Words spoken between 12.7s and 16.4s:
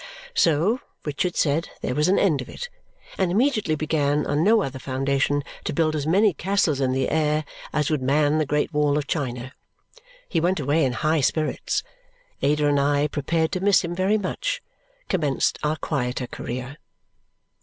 I, prepared to miss him very much, commenced our quieter